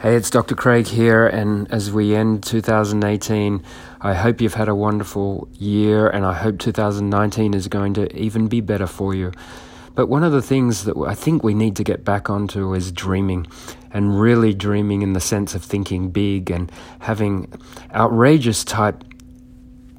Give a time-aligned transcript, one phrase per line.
[0.00, 0.54] Hey, it's Dr.
[0.54, 3.62] Craig here, and as we end 2018,
[4.00, 8.48] I hope you've had a wonderful year, and I hope 2019 is going to even
[8.48, 9.30] be better for you.
[9.94, 12.92] But one of the things that I think we need to get back onto is
[12.92, 13.46] dreaming,
[13.90, 17.52] and really dreaming in the sense of thinking big and having
[17.94, 19.04] outrageous type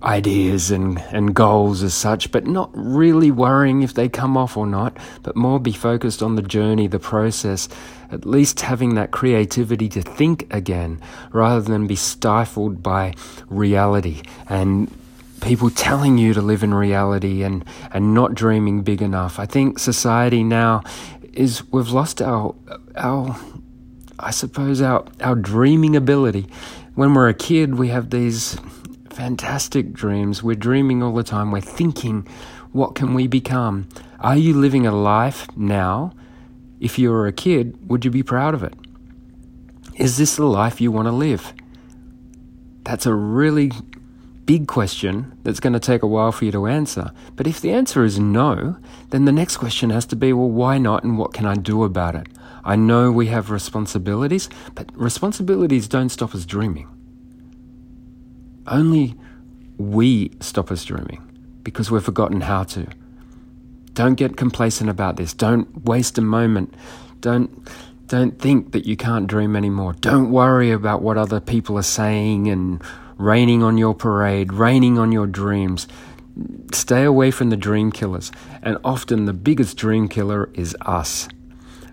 [0.03, 4.65] ideas and, and goals as such, but not really worrying if they come off or
[4.65, 7.69] not, but more be focused on the journey, the process,
[8.11, 10.99] at least having that creativity to think again
[11.31, 13.13] rather than be stifled by
[13.49, 14.91] reality and
[15.41, 19.39] people telling you to live in reality and, and not dreaming big enough.
[19.39, 20.83] I think society now
[21.33, 22.53] is we've lost our
[22.95, 23.39] our
[24.19, 26.47] I suppose our our dreaming ability.
[26.95, 28.57] When we're a kid we have these
[29.13, 30.41] fantastic dreams.
[30.41, 31.51] We're dreaming all the time.
[31.51, 32.27] We're thinking,
[32.71, 33.87] what can we become?
[34.19, 36.13] Are you living a life now?
[36.79, 38.73] If you were a kid, would you be proud of it?
[39.95, 41.53] Is this the life you want to live?
[42.83, 43.71] That's a really
[44.45, 47.11] big question that's going to take a while for you to answer.
[47.35, 48.77] But if the answer is no,
[49.09, 51.83] then the next question has to be well, why not and what can I do
[51.83, 52.27] about it?
[52.63, 56.87] I know we have responsibilities, but responsibilities don't stop us dreaming.
[58.67, 59.15] Only
[59.77, 61.21] we stop us dreaming
[61.63, 62.87] because we've forgotten how to.
[63.93, 65.33] Don't get complacent about this.
[65.33, 66.73] Don't waste a moment.
[67.19, 67.67] Don't
[68.07, 69.93] don't think that you can't dream anymore.
[70.01, 72.81] Don't worry about what other people are saying and
[73.17, 75.87] raining on your parade, raining on your dreams.
[76.73, 78.31] Stay away from the dream killers.
[78.61, 81.29] And often the biggest dream killer is us.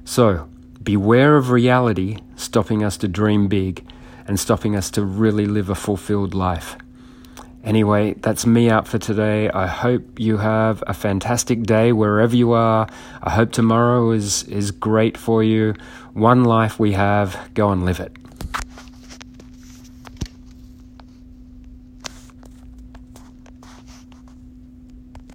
[0.05, 0.49] So,
[0.83, 3.87] beware of reality stopping us to dream big
[4.29, 6.77] and stopping us to really live a fulfilled life.
[7.65, 9.51] Anyway, that's me out for today.
[9.51, 12.89] I hope you have a fantastic day wherever you are.
[13.23, 15.75] I hope tomorrow is, is great for you.
[16.13, 18.13] One life we have, go and live it.